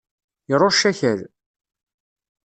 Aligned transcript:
Irucc 0.51 0.81
akal. 0.89 1.19